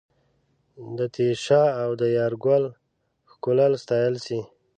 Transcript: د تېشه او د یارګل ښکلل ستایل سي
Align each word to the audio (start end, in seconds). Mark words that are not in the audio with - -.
د 0.97 0.99
تېشه 1.15 1.63
او 1.81 1.89
د 2.01 2.03
یارګل 2.17 2.63
ښکلل 3.31 3.73
ستایل 3.83 4.15
سي 4.25 4.39